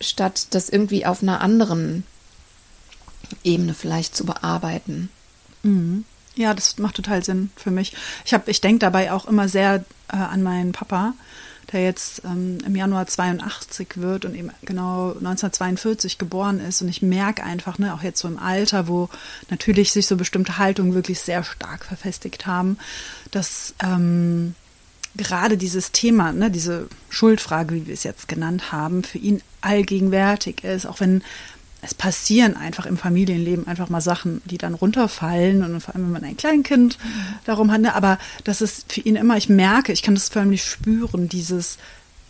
statt 0.00 0.48
das 0.50 0.68
irgendwie 0.68 1.06
auf 1.06 1.22
einer 1.22 1.40
anderen 1.40 2.04
Ebene 3.44 3.74
vielleicht 3.74 4.16
zu 4.16 4.24
bearbeiten. 4.24 5.10
Mhm. 5.62 6.04
Ja, 6.36 6.52
das 6.52 6.78
macht 6.78 6.96
total 6.96 7.24
Sinn 7.24 7.50
für 7.56 7.70
mich. 7.70 7.94
Ich 8.24 8.34
habe, 8.34 8.50
ich 8.50 8.60
denke 8.60 8.80
dabei 8.80 9.12
auch 9.12 9.26
immer 9.26 9.48
sehr 9.48 9.84
äh, 10.12 10.16
an 10.16 10.42
meinen 10.42 10.72
Papa, 10.72 11.14
der 11.72 11.82
jetzt 11.82 12.22
ähm, 12.24 12.58
im 12.64 12.76
Januar 12.76 13.06
82 13.06 13.96
wird 13.96 14.24
und 14.26 14.34
eben 14.34 14.50
genau 14.62 15.08
1942 15.08 16.18
geboren 16.18 16.60
ist. 16.60 16.82
Und 16.82 16.88
ich 16.88 17.02
merke 17.02 17.42
einfach, 17.42 17.78
ne, 17.78 17.94
auch 17.94 18.02
jetzt 18.02 18.20
so 18.20 18.28
im 18.28 18.38
Alter, 18.38 18.86
wo 18.86 19.08
natürlich 19.50 19.92
sich 19.92 20.06
so 20.06 20.16
bestimmte 20.16 20.58
Haltungen 20.58 20.94
wirklich 20.94 21.20
sehr 21.20 21.42
stark 21.42 21.86
verfestigt 21.86 22.46
haben, 22.46 22.78
dass 23.30 23.74
ähm, 23.82 24.54
gerade 25.16 25.56
dieses 25.56 25.92
Thema, 25.92 26.32
ne, 26.32 26.50
diese 26.50 26.88
Schuldfrage, 27.08 27.74
wie 27.74 27.86
wir 27.86 27.94
es 27.94 28.04
jetzt 28.04 28.28
genannt 28.28 28.72
haben, 28.72 29.02
für 29.02 29.18
ihn 29.18 29.40
allgegenwärtig 29.62 30.64
ist, 30.64 30.86
auch 30.86 31.00
wenn 31.00 31.22
es 31.82 31.94
passieren 31.94 32.56
einfach 32.56 32.86
im 32.86 32.96
Familienleben 32.96 33.66
einfach 33.66 33.88
mal 33.88 34.00
Sachen, 34.00 34.42
die 34.44 34.58
dann 34.58 34.74
runterfallen 34.74 35.62
und 35.62 35.80
vor 35.80 35.94
allem, 35.94 36.04
wenn 36.04 36.12
man 36.12 36.24
ein 36.24 36.36
Kleinkind 36.36 36.98
darum 37.44 37.70
hat, 37.70 37.80
ne, 37.80 37.94
aber 37.94 38.18
das 38.44 38.60
ist 38.60 38.92
für 38.92 39.00
ihn 39.00 39.16
immer, 39.16 39.36
ich 39.36 39.48
merke, 39.48 39.92
ich 39.92 40.02
kann 40.02 40.14
das 40.14 40.28
förmlich 40.28 40.64
spüren, 40.64 41.28
dieses, 41.28 41.78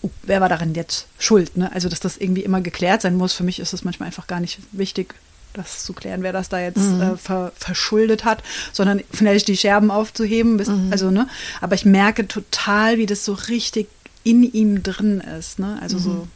oh, 0.02 0.10
wer 0.24 0.40
war 0.40 0.48
darin 0.48 0.74
jetzt 0.74 1.06
schuld, 1.18 1.56
ne? 1.56 1.72
Also, 1.72 1.88
dass 1.88 2.00
das 2.00 2.16
irgendwie 2.16 2.42
immer 2.42 2.60
geklärt 2.60 3.02
sein 3.02 3.16
muss. 3.16 3.32
Für 3.32 3.44
mich 3.44 3.60
ist 3.60 3.72
es 3.72 3.84
manchmal 3.84 4.08
einfach 4.08 4.26
gar 4.26 4.40
nicht 4.40 4.58
wichtig, 4.72 5.14
das 5.54 5.84
zu 5.84 5.94
klären, 5.94 6.22
wer 6.22 6.32
das 6.32 6.50
da 6.50 6.60
jetzt 6.60 6.76
mhm. 6.76 7.00
äh, 7.00 7.16
ver, 7.16 7.52
verschuldet 7.56 8.24
hat, 8.24 8.42
sondern 8.72 9.00
vielleicht 9.10 9.48
die 9.48 9.56
Scherben 9.56 9.90
aufzuheben. 9.90 10.58
Bis, 10.58 10.68
mhm. 10.68 10.88
Also, 10.90 11.10
ne? 11.10 11.28
Aber 11.60 11.74
ich 11.74 11.84
merke 11.84 12.28
total, 12.28 12.98
wie 12.98 13.06
das 13.06 13.24
so 13.24 13.32
richtig 13.32 13.88
in 14.26 14.42
ihm 14.42 14.82
drin 14.82 15.20
ist. 15.20 15.60
Ne? 15.60 15.78
Also 15.80 15.98
mhm. 15.98 16.02
so 16.02 16.28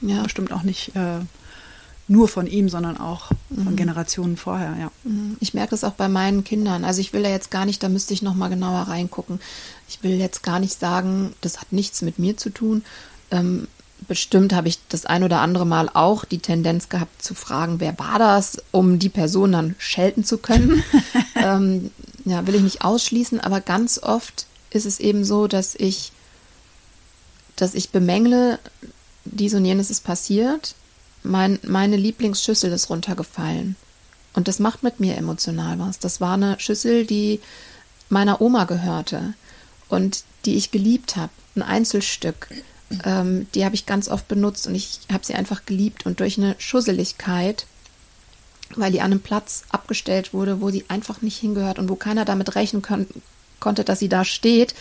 ja. 0.00 0.22
bestimmt 0.22 0.50
auch 0.50 0.62
nicht 0.62 0.96
äh, 0.96 1.20
nur 2.08 2.28
von 2.28 2.46
ihm, 2.46 2.68
sondern 2.68 2.98
auch 2.98 3.30
von 3.48 3.72
mhm. 3.72 3.76
Generationen 3.76 4.36
vorher, 4.36 4.76
ja. 4.78 4.90
Mhm. 5.04 5.36
Ich 5.40 5.54
merke 5.54 5.74
es 5.74 5.84
auch 5.84 5.92
bei 5.92 6.08
meinen 6.08 6.44
Kindern. 6.44 6.84
Also 6.84 7.00
ich 7.00 7.12
will 7.12 7.22
da 7.22 7.28
jetzt 7.28 7.50
gar 7.50 7.64
nicht, 7.64 7.82
da 7.82 7.88
müsste 7.88 8.12
ich 8.12 8.22
noch 8.22 8.34
mal 8.34 8.48
genauer 8.48 8.82
reingucken. 8.82 9.40
Ich 9.88 10.02
will 10.02 10.18
jetzt 10.18 10.42
gar 10.42 10.58
nicht 10.58 10.78
sagen, 10.78 11.32
das 11.40 11.60
hat 11.60 11.72
nichts 11.72 12.02
mit 12.02 12.18
mir 12.18 12.36
zu 12.36 12.50
tun. 12.50 12.84
Ähm, 13.30 13.68
bestimmt 14.08 14.52
habe 14.52 14.68
ich 14.68 14.78
das 14.88 15.06
ein 15.06 15.22
oder 15.22 15.40
andere 15.40 15.66
Mal 15.66 15.88
auch 15.92 16.24
die 16.24 16.40
Tendenz 16.40 16.88
gehabt 16.88 17.22
zu 17.22 17.34
fragen, 17.34 17.80
wer 17.80 17.98
war 17.98 18.18
das, 18.18 18.58
um 18.72 18.98
die 18.98 19.08
Person 19.08 19.52
dann 19.52 19.74
schelten 19.78 20.24
zu 20.24 20.38
können. 20.38 20.82
ähm, 21.36 21.90
ja, 22.24 22.46
will 22.46 22.56
ich 22.56 22.62
nicht 22.62 22.84
ausschließen, 22.84 23.40
aber 23.40 23.60
ganz 23.60 23.98
oft 23.98 24.46
ist 24.70 24.86
es 24.86 25.00
eben 25.00 25.24
so, 25.24 25.46
dass 25.46 25.74
ich, 25.74 26.12
dass 27.56 27.74
ich 27.74 27.90
bemängle, 27.90 28.58
dies 29.24 29.54
und 29.54 29.64
jenes 29.64 29.90
ist 29.90 30.04
passiert, 30.04 30.74
mein, 31.22 31.58
meine 31.62 31.96
Lieblingsschüssel 31.96 32.72
ist 32.72 32.90
runtergefallen. 32.90 33.76
Und 34.34 34.48
das 34.48 34.58
macht 34.58 34.82
mit 34.82 35.00
mir 35.00 35.16
emotional 35.16 35.78
was. 35.78 35.98
Das 35.98 36.20
war 36.20 36.34
eine 36.34 36.58
Schüssel, 36.58 37.06
die 37.06 37.40
meiner 38.08 38.40
Oma 38.40 38.64
gehörte 38.64 39.34
und 39.88 40.24
die 40.44 40.56
ich 40.56 40.70
geliebt 40.70 41.16
habe. 41.16 41.32
Ein 41.54 41.62
Einzelstück. 41.62 42.48
Ähm, 43.04 43.46
die 43.54 43.64
habe 43.64 43.74
ich 43.74 43.86
ganz 43.86 44.08
oft 44.08 44.28
benutzt 44.28 44.66
und 44.66 44.74
ich 44.74 45.00
habe 45.12 45.24
sie 45.24 45.34
einfach 45.34 45.66
geliebt. 45.66 46.06
Und 46.06 46.20
durch 46.20 46.38
eine 46.38 46.54
Schusseligkeit, 46.58 47.66
weil 48.74 48.92
die 48.92 49.00
an 49.00 49.12
einem 49.12 49.20
Platz 49.20 49.64
abgestellt 49.70 50.32
wurde, 50.32 50.60
wo 50.60 50.70
sie 50.70 50.84
einfach 50.88 51.20
nicht 51.20 51.38
hingehört 51.38 51.78
und 51.78 51.88
wo 51.88 51.94
keiner 51.94 52.24
damit 52.24 52.54
rechnen 52.54 52.82
kon 52.82 53.06
konnte, 53.60 53.84
dass 53.84 54.00
sie 54.00 54.08
da 54.08 54.24
steht, 54.24 54.74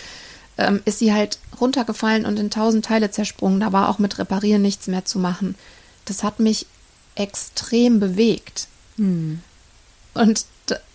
ähm, 0.57 0.81
ist 0.85 0.99
sie 0.99 1.13
halt 1.13 1.37
runtergefallen 1.59 2.25
und 2.25 2.39
in 2.39 2.49
tausend 2.49 2.85
Teile 2.85 3.11
zersprungen. 3.11 3.59
Da 3.59 3.71
war 3.73 3.89
auch 3.89 3.99
mit 3.99 4.17
Reparieren 4.17 4.61
nichts 4.61 4.87
mehr 4.87 5.05
zu 5.05 5.19
machen. 5.19 5.55
Das 6.11 6.23
hat 6.23 6.39
mich 6.39 6.65
extrem 7.15 7.99
bewegt. 7.99 8.67
Hm. 8.97 9.41
Und 10.13 10.45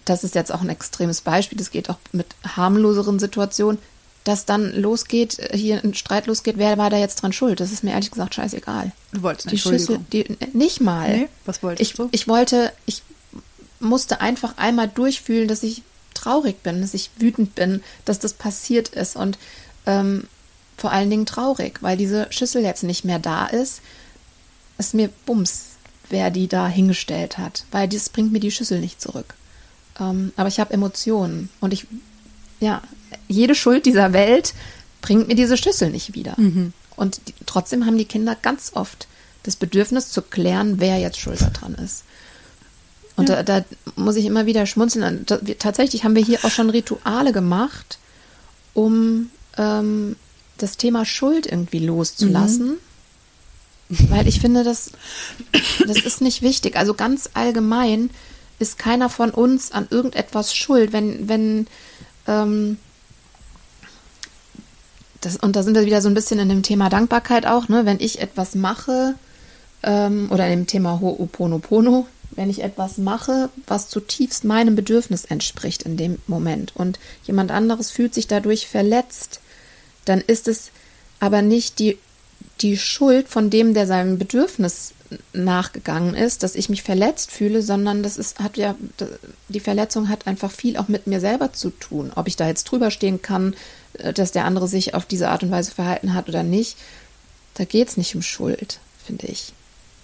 das 0.05 0.25
ist 0.25 0.35
jetzt 0.35 0.53
auch 0.53 0.61
ein 0.61 0.69
extremes 0.69 1.21
Beispiel. 1.21 1.59
Das 1.59 1.71
geht 1.71 1.91
auch 1.91 1.99
mit 2.13 2.27
harmloseren 2.45 3.19
Situationen 3.19 3.79
dass 4.27 4.45
dann 4.45 4.73
losgeht, 4.75 5.39
äh, 5.39 5.57
hier 5.57 5.83
ein 5.83 5.95
Streit 5.95 6.27
losgeht, 6.27 6.59
wer 6.59 6.77
war 6.79 6.91
da 6.91 6.99
jetzt 6.99 7.23
dran 7.23 7.33
schuld? 7.33 7.61
Das 7.61 7.71
ist 7.71 7.85
mir 7.85 7.93
ehrlich 7.93 8.11
gesagt 8.11 8.35
scheißegal. 8.35 8.91
Du 9.13 9.23
wolltest 9.23 9.51
die 9.51 9.59
Schüssel, 9.59 10.01
die, 10.13 10.37
nicht 10.53 10.81
mal. 10.81 11.17
Nee, 11.17 11.29
was 11.45 11.63
wolltest 11.63 11.91
ich, 11.91 11.97
du? 11.97 12.09
Ich 12.11 12.27
wollte, 12.27 12.73
ich 12.87 13.03
musste 13.79 14.21
einfach 14.21 14.57
einmal 14.57 14.89
durchfühlen, 14.89 15.47
dass 15.47 15.63
ich 15.63 15.83
traurig 16.13 16.63
bin, 16.63 16.81
dass 16.81 16.93
ich 16.93 17.11
wütend 17.19 17.55
bin, 17.55 17.83
dass 18.05 18.19
das 18.19 18.33
passiert 18.33 18.89
ist 18.89 19.15
und 19.15 19.39
ähm, 19.87 20.25
vor 20.77 20.91
allen 20.91 21.09
Dingen 21.09 21.27
traurig, 21.27 21.83
weil 21.83 21.97
diese 21.97 22.27
Schüssel 22.31 22.63
jetzt 22.63 22.83
nicht 22.83 23.05
mehr 23.05 23.21
da 23.21 23.47
ist. 23.47 23.81
Es 24.79 24.95
mir 24.95 25.11
bums, 25.25 25.77
wer 26.11 26.31
die 26.31 26.49
da 26.49 26.69
hingestellt 26.69 27.39
hat, 27.39 27.65
weil 27.71 27.89
das 27.89 28.09
bringt 28.09 28.33
mir 28.33 28.41
die 28.41 28.51
Schüssel 28.51 28.81
nicht 28.81 29.01
zurück. 29.01 29.35
Ähm, 29.99 30.33
aber 30.37 30.49
ich 30.49 30.61
habe 30.61 30.75
Emotionen 30.75 31.49
und 31.61 31.73
ich, 31.73 31.87
ja, 32.61 32.83
jede 33.29 33.55
Schuld 33.55 33.87
dieser 33.87 34.13
Welt 34.13 34.55
bringt 35.01 35.29
mir 35.29 35.35
diese 35.35 35.57
Schüssel 35.57 35.91
nicht 35.91 36.15
wieder. 36.15 36.35
Mhm. 36.37 36.73
Und 36.97 37.21
die, 37.29 37.35
trotzdem 37.45 37.87
haben 37.87 37.99
die 37.99 38.05
Kinder 38.05 38.37
ganz 38.41 38.73
oft 38.75 39.07
das 39.43 39.57
Bedürfnis 39.57 40.11
zu 40.11 40.23
klären, 40.23 40.81
wer 40.81 40.99
jetzt 40.99 41.19
schuld 41.19 41.41
daran 41.41 41.75
ist. 41.75 42.05
Und 43.17 43.29
ja. 43.29 43.43
da, 43.43 43.61
da, 43.61 43.67
muss 43.95 44.17
ich 44.17 44.27
immer 44.27 44.47
wieder 44.47 44.67
schmunzeln. 44.67 45.25
Da, 45.25 45.39
wir, 45.43 45.59
tatsächlich 45.59 46.05
haben 46.05 46.15
wir 46.15 46.25
hier 46.25 46.45
auch 46.45 46.51
schon 46.51 46.69
Rituale 46.69 47.33
gemacht, 47.33 47.99
um 48.75 49.31
ähm, 49.57 50.17
das 50.59 50.77
Thema 50.77 51.05
Schuld 51.05 51.47
irgendwie 51.47 51.79
loszulassen. 51.79 52.67
Mhm. 52.67 52.79
Weil 53.89 54.27
ich 54.27 54.41
finde, 54.41 54.65
das, 54.65 54.91
das 55.87 55.99
ist 55.99 56.21
nicht 56.21 56.43
wichtig. 56.43 56.77
Also 56.77 56.95
ganz 56.95 57.31
allgemein 57.35 58.11
ist 58.59 58.79
keiner 58.79 59.09
von 59.09 59.31
uns 59.31 59.73
an 59.73 59.87
irgendetwas 59.91 60.55
schuld. 60.55 60.93
Wenn, 60.93 61.29
wenn 61.29 61.67
ähm, 62.27 62.79
das, 65.21 65.37
und 65.37 65.57
da 65.57 65.63
sind 65.63 65.75
wir 65.75 65.87
wieder 65.87 66.03
so 66.03 66.09
ein 66.09 66.15
bisschen 66.15 66.39
in 66.39 66.49
dem 66.49 66.63
Thema 66.63 66.89
Dankbarkeit 66.89 67.47
auch, 67.47 67.69
ne? 67.69 67.85
Wenn 67.85 68.01
ich 68.01 68.21
etwas 68.21 68.55
mache, 68.55 69.15
ähm, 69.83 70.29
oder 70.31 70.47
in 70.47 70.61
dem 70.61 70.67
Thema 70.67 71.01
Ho'oponopono, 71.01 72.07
wenn 72.33 72.51
ich 72.51 72.63
etwas 72.63 72.99
mache, 72.99 73.49
was 73.67 73.89
zutiefst 73.89 74.45
meinem 74.45 74.75
Bedürfnis 74.77 75.25
entspricht 75.25 75.85
in 75.85 75.97
dem 75.97 76.19
Moment 76.27 76.75
und 76.75 76.99
jemand 77.25 77.51
anderes 77.51 77.91
fühlt 77.91 78.13
sich 78.13 78.27
dadurch 78.27 78.67
verletzt, 78.67 79.41
dann 80.05 80.21
ist 80.21 80.49
es 80.49 80.71
aber 81.19 81.41
nicht 81.41 81.79
die 81.79 81.99
die 82.61 82.77
Schuld 82.79 83.29
von 83.29 83.51
dem, 83.51 83.75
der 83.75 83.87
seinem 83.87 84.19
Bedürfnis 84.19 84.93
nachgegangen 85.33 86.15
ist, 86.15 86.43
dass 86.43 86.55
ich 86.55 86.69
mich 86.69 86.83
verletzt 86.83 87.31
fühle, 87.31 87.63
sondern 87.63 88.03
das 88.03 88.17
ist, 88.17 88.41
hat 88.41 88.57
ja, 88.57 88.75
die 89.49 89.61
Verletzung 89.61 90.09
hat 90.09 90.27
einfach 90.27 90.51
viel 90.51 90.77
auch 90.77 90.89
mit 90.89 91.07
mir 91.07 91.21
selber 91.21 91.53
zu 91.53 91.71
tun. 91.71 92.13
Ob 92.15 92.27
ich 92.27 92.37
da 92.37 92.47
jetzt 92.49 92.65
drüber 92.65 92.91
stehen 92.91 93.23
kann, 93.23 93.55
äh, 93.99 94.13
dass 94.13 94.33
der 94.33 94.45
andere 94.45 94.69
sich 94.69 94.95
auf 94.95 95.07
diese 95.07 95.29
Art 95.29 95.43
und 95.43 95.51
Weise 95.51 95.71
verhalten 95.71 96.15
hat 96.15 96.29
oder 96.29 96.43
nicht, 96.43 96.77
da 97.55 97.65
geht 97.65 97.89
es 97.89 97.97
nicht 97.97 98.15
um 98.15 98.23
Schuld, 98.23 98.81
finde 99.05 99.27
ich. 99.27 99.53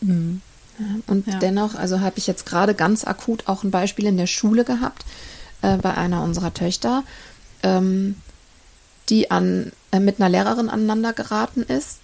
Mhm. 0.00 0.40
Ja, 0.78 0.86
und 1.06 1.26
ja. 1.26 1.38
dennoch, 1.38 1.74
also 1.74 2.00
habe 2.00 2.18
ich 2.18 2.26
jetzt 2.26 2.46
gerade 2.46 2.74
ganz 2.74 3.04
akut 3.04 3.46
auch 3.46 3.62
ein 3.62 3.70
Beispiel 3.70 4.06
in 4.06 4.16
der 4.16 4.26
Schule 4.26 4.64
gehabt, 4.64 5.04
äh, 5.60 5.76
bei 5.76 5.94
einer 5.94 6.22
unserer 6.22 6.54
Töchter, 6.54 7.04
ähm, 7.62 8.16
die 9.08 9.30
an, 9.30 9.72
äh, 9.90 10.00
mit 10.00 10.20
einer 10.20 10.28
Lehrerin 10.28 10.70
aneinander 10.70 11.12
geraten 11.12 11.62
ist. 11.62 11.98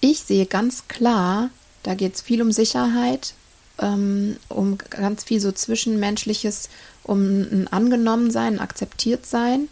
Ich 0.00 0.20
sehe 0.20 0.46
ganz 0.46 0.88
klar, 0.88 1.50
da 1.82 1.94
geht 1.94 2.14
es 2.14 2.20
viel 2.20 2.42
um 2.42 2.52
Sicherheit, 2.52 3.34
ähm, 3.78 4.36
um 4.48 4.78
ganz 4.90 5.24
viel 5.24 5.40
so 5.40 5.52
Zwischenmenschliches, 5.52 6.68
um 7.02 7.20
ein 7.20 7.68
Angenommensein, 7.70 8.54
ein 8.54 8.60
Akzeptiertsein, 8.60 9.68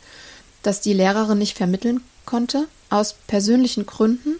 dass 0.63 0.81
die 0.81 0.93
Lehrerin 0.93 1.39
nicht 1.39 1.57
vermitteln 1.57 2.01
konnte, 2.25 2.67
aus 2.91 3.15
persönlichen 3.27 3.87
Gründen. 3.87 4.37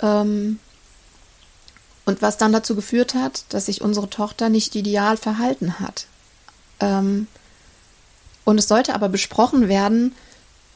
Ähm, 0.00 0.58
und 2.06 2.20
was 2.20 2.36
dann 2.36 2.52
dazu 2.52 2.74
geführt 2.74 3.14
hat, 3.14 3.44
dass 3.48 3.66
sich 3.66 3.80
unsere 3.80 4.10
Tochter 4.10 4.48
nicht 4.48 4.74
ideal 4.74 5.16
verhalten 5.16 5.80
hat. 5.80 6.06
Ähm, 6.80 7.26
und 8.44 8.58
es 8.58 8.68
sollte 8.68 8.94
aber 8.94 9.08
besprochen 9.08 9.68
werden, 9.68 10.14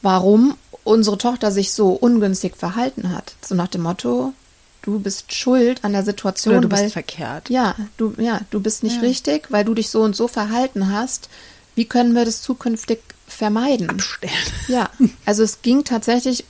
warum 0.01 0.57
unsere 0.83 1.17
Tochter 1.17 1.51
sich 1.51 1.71
so 1.71 1.91
ungünstig 1.91 2.55
verhalten 2.55 3.13
hat. 3.13 3.33
So 3.41 3.55
nach 3.55 3.67
dem 3.67 3.81
Motto, 3.81 4.33
du 4.81 4.99
bist 4.99 5.33
schuld 5.33 5.83
an 5.83 5.93
der 5.93 6.03
Situation, 6.03 6.55
Oder 6.55 6.67
du 6.67 6.75
weil 6.75 6.83
bist 6.83 6.93
verkehrt. 6.93 7.49
Ja, 7.49 7.75
du 7.97 8.13
ja, 8.17 8.41
du 8.49 8.59
bist 8.59 8.83
nicht 8.83 8.97
ja. 8.97 9.01
richtig, 9.01 9.51
weil 9.51 9.65
du 9.65 9.73
dich 9.73 9.89
so 9.89 10.01
und 10.01 10.15
so 10.15 10.27
verhalten 10.27 10.91
hast. 10.91 11.29
Wie 11.75 11.85
können 11.85 12.13
wir 12.13 12.25
das 12.25 12.41
zukünftig 12.41 12.99
vermeiden? 13.27 13.89
Abstellen. 13.89 14.33
Ja, 14.67 14.89
also 15.25 15.43
es 15.43 15.61
ging 15.61 15.83
tatsächlich 15.83 16.45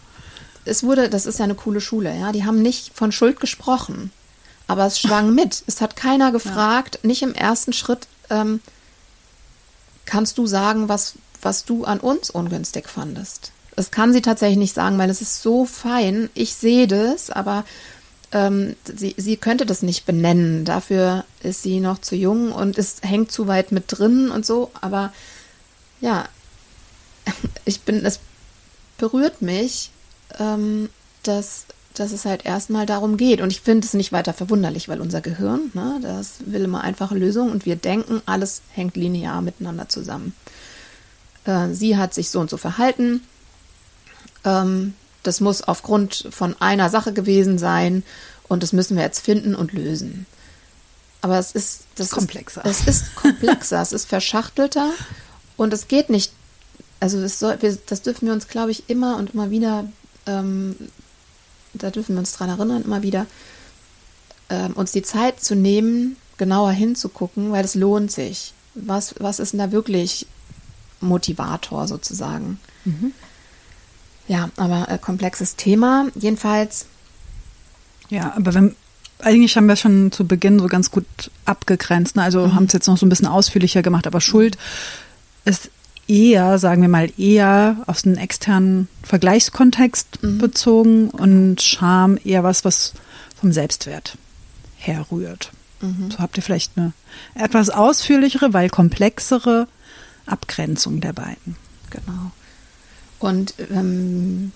es 0.65 0.83
wurde, 0.83 1.09
das 1.09 1.25
ist 1.25 1.39
ja 1.39 1.45
eine 1.45 1.55
coole 1.55 1.81
Schule, 1.81 2.15
ja, 2.17 2.31
die 2.31 2.45
haben 2.45 2.61
nicht 2.61 2.91
von 2.93 3.11
Schuld 3.11 3.39
gesprochen, 3.39 4.11
aber 4.67 4.85
es 4.85 4.99
schwang 4.99 5.33
mit. 5.35 5.63
Es 5.67 5.81
hat 5.81 5.95
keiner 5.95 6.31
gefragt, 6.31 6.99
ja. 7.01 7.07
nicht 7.07 7.21
im 7.21 7.33
ersten 7.33 7.73
Schritt, 7.73 8.07
ähm, 8.29 8.61
kannst 10.05 10.37
du 10.37 10.47
sagen, 10.47 10.89
was, 10.89 11.13
was 11.41 11.65
du 11.65 11.85
an 11.85 11.99
uns 11.99 12.29
ungünstig 12.29 12.87
fandest? 12.87 13.51
Das 13.79 13.91
kann 13.91 14.11
sie 14.11 14.21
tatsächlich 14.21 14.57
nicht 14.57 14.75
sagen, 14.75 14.97
weil 14.97 15.09
es 15.09 15.21
ist 15.21 15.41
so 15.41 15.63
fein. 15.63 16.29
Ich 16.33 16.53
sehe 16.53 16.85
das, 16.85 17.29
aber 17.29 17.63
ähm, 18.33 18.75
sie, 18.83 19.15
sie 19.15 19.37
könnte 19.37 19.65
das 19.65 19.83
nicht 19.83 20.05
benennen. 20.05 20.65
Dafür 20.65 21.23
ist 21.43 21.63
sie 21.63 21.79
noch 21.79 22.01
zu 22.01 22.17
jung 22.17 22.51
und 22.51 22.77
es 22.77 22.97
hängt 23.03 23.31
zu 23.31 23.47
weit 23.47 23.71
mit 23.71 23.85
drin 23.87 24.31
und 24.31 24.45
so. 24.45 24.69
Aber 24.81 25.13
ja, 26.01 26.27
ich 27.63 27.79
bin, 27.79 28.03
es 28.05 28.19
berührt 28.97 29.41
mich, 29.41 29.91
ähm, 30.39 30.89
dass, 31.23 31.63
dass 31.93 32.11
es 32.11 32.25
halt 32.25 32.45
erstmal 32.45 32.85
darum 32.85 33.15
geht. 33.15 33.39
Und 33.39 33.49
ich 33.49 33.61
finde 33.61 33.87
es 33.87 33.93
nicht 33.93 34.11
weiter 34.11 34.33
verwunderlich, 34.33 34.89
weil 34.89 34.99
unser 34.99 35.21
Gehirn, 35.21 35.71
ne, 35.73 35.99
das 36.01 36.33
will 36.45 36.65
immer 36.65 36.81
einfache 36.81 37.15
Lösungen 37.15 37.53
und 37.53 37.65
wir 37.65 37.77
denken, 37.77 38.21
alles 38.25 38.61
hängt 38.73 38.97
linear 38.97 39.41
miteinander 39.41 39.87
zusammen. 39.87 40.35
Äh, 41.45 41.69
sie 41.71 41.95
hat 41.95 42.13
sich 42.13 42.29
so 42.29 42.41
und 42.41 42.49
so 42.49 42.57
verhalten. 42.57 43.21
Ähm, 44.43 44.93
das 45.23 45.41
muss 45.41 45.61
aufgrund 45.61 46.27
von 46.31 46.55
einer 46.61 46.89
Sache 46.89 47.13
gewesen 47.13 47.57
sein 47.57 48.03
und 48.47 48.63
das 48.63 48.73
müssen 48.73 48.95
wir 48.95 49.03
jetzt 49.03 49.19
finden 49.19 49.55
und 49.55 49.73
lösen. 49.73 50.25
Aber 51.21 51.37
es 51.37 51.51
ist 51.51 51.83
das 51.95 52.11
komplexer. 52.11 52.63
Ist, 52.65 52.87
es 52.87 53.01
ist 53.01 53.15
komplexer, 53.15 53.81
es 53.81 53.91
ist 53.91 54.05
verschachtelter 54.05 54.91
und 55.57 55.73
es 55.73 55.87
geht 55.87 56.09
nicht. 56.09 56.31
Also 57.01 57.21
das, 57.21 57.39
soll, 57.39 57.61
wir, 57.61 57.77
das 57.85 58.01
dürfen 58.01 58.27
wir 58.27 58.33
uns, 58.33 58.47
glaube 58.47 58.71
ich, 58.71 58.89
immer 58.89 59.17
und 59.17 59.33
immer 59.33 59.51
wieder, 59.51 59.85
ähm, 60.25 60.75
da 61.73 61.91
dürfen 61.91 62.15
wir 62.15 62.19
uns 62.19 62.33
dran 62.33 62.49
erinnern, 62.49 62.83
immer 62.83 63.03
wieder, 63.03 63.25
ähm, 64.49 64.73
uns 64.73 64.91
die 64.91 65.01
Zeit 65.01 65.41
zu 65.41 65.55
nehmen, 65.55 66.17
genauer 66.37 66.71
hinzugucken, 66.71 67.51
weil 67.51 67.63
es 67.63 67.75
lohnt 67.75 68.11
sich. 68.11 68.53
Was, 68.75 69.15
was 69.19 69.39
ist 69.39 69.53
denn 69.53 69.59
da 69.59 69.71
wirklich 69.71 70.27
Motivator 71.01 71.87
sozusagen? 71.87 72.59
Mhm. 72.85 73.13
Ja, 74.29 74.49
aber 74.57 74.87
äh, 74.89 74.97
komplexes 74.99 75.55
Thema. 75.55 76.07
Jedenfalls. 76.15 76.85
Ja, 78.09 78.33
aber 78.37 78.53
wenn, 78.53 78.75
eigentlich 79.19 79.57
haben 79.57 79.67
wir 79.67 79.75
schon 79.75 80.11
zu 80.11 80.25
Beginn 80.25 80.59
so 80.59 80.67
ganz 80.67 80.91
gut 80.91 81.05
abgegrenzt. 81.45 82.15
Ne? 82.15 82.21
Also 82.21 82.45
mhm. 82.45 82.55
haben 82.55 82.65
es 82.65 82.73
jetzt 82.73 82.87
noch 82.87 82.97
so 82.97 83.05
ein 83.05 83.09
bisschen 83.09 83.27
ausführlicher 83.27 83.81
gemacht, 83.81 84.05
aber 84.05 84.21
Schuld 84.21 84.57
ist 85.45 85.71
eher, 86.07 86.59
sagen 86.59 86.83
wir 86.83 86.89
mal, 86.89 87.11
eher 87.17 87.77
aus 87.87 88.05
einem 88.05 88.17
externen 88.17 88.87
Vergleichskontext 89.01 90.21
mhm. 90.21 90.37
bezogen 90.37 91.09
und 91.09 91.61
Scham 91.61 92.19
eher 92.23 92.43
was, 92.43 92.63
was 92.63 92.93
vom 93.39 93.51
Selbstwert 93.51 94.15
herrührt. 94.77 95.51
Mhm. 95.81 96.11
So 96.11 96.19
habt 96.19 96.37
ihr 96.37 96.43
vielleicht 96.43 96.73
eine 96.77 96.93
etwas 97.33 97.71
ausführlichere, 97.71 98.53
weil 98.53 98.69
komplexere 98.69 99.67
Abgrenzung 100.27 101.01
der 101.01 101.13
beiden. 101.13 101.55
Genau. 101.89 102.31
Und 103.19 103.53
ähm, 103.71 104.51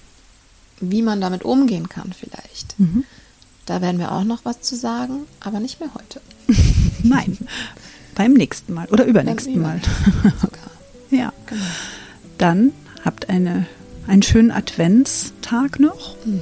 wie 0.80 1.02
man 1.02 1.21
damit 1.21 1.43
umgehen 1.43 1.89
kann 1.89 2.13
vielleicht. 2.13 2.80
Mhm. 2.80 3.04
Da 3.65 3.82
werden 3.82 3.99
wir 3.99 4.12
auch 4.12 4.23
noch 4.23 4.43
was 4.43 4.62
zu 4.62 4.76
sagen, 4.76 5.26
aber 5.39 5.60
nicht 5.60 5.80
mehr 5.80 5.89
heute. 5.93 6.21
Nein, 7.04 7.38
beim 8.15 8.34
nächsten 8.34 8.73
Mal 8.73 8.88
oder 8.88 9.06
übernächsten 9.06 9.62
Mal. 9.62 9.80
Ja. 11.10 11.32
Genau. 11.45 11.62
Dann 12.39 12.71
habt 13.06 13.30
eine, 13.30 13.67
einen 14.08 14.23
schönen 14.23 14.49
Adventstag 14.49 15.80
noch. 15.80 16.15
Mhm. 16.26 16.41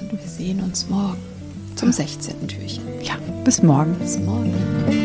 Und 0.00 0.12
wir 0.12 0.28
sehen 0.28 0.60
uns 0.60 0.88
morgen 0.90 1.16
zum 1.74 1.90
16. 1.90 2.46
Türchen. 2.46 2.84
Ja, 3.02 3.16
bis 3.42 3.62
morgen. 3.62 3.94
Bis 3.98 4.18
morgen. 4.18 5.03